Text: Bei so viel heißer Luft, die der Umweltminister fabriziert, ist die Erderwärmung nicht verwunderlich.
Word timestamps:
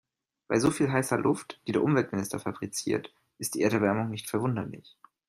Bei 0.47 0.57
so 0.57 0.71
viel 0.71 0.91
heißer 0.91 1.19
Luft, 1.19 1.61
die 1.67 1.73
der 1.73 1.83
Umweltminister 1.83 2.39
fabriziert, 2.39 3.13
ist 3.37 3.53
die 3.53 3.61
Erderwärmung 3.61 4.09
nicht 4.09 4.27
verwunderlich. 4.31 4.97